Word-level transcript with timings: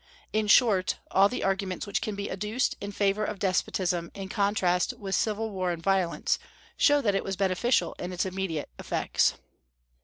In 0.33 0.47
short, 0.47 0.97
all 1.11 1.29
the 1.29 1.43
arguments 1.43 1.85
which 1.85 2.01
can 2.01 2.15
be 2.15 2.31
adduced 2.31 2.75
in 2.81 2.91
favor 2.91 3.23
of 3.23 3.37
despotism 3.37 4.09
in 4.15 4.29
contrast 4.29 4.95
with 4.97 5.13
civil 5.13 5.51
war 5.51 5.69
and 5.69 5.83
violence, 5.83 6.39
show 6.75 7.01
that 7.01 7.13
it 7.13 7.23
was 7.23 7.35
beneficial 7.35 7.93
in 7.99 8.11
its 8.11 8.25
immediate 8.25 8.71
effects. 8.79 9.35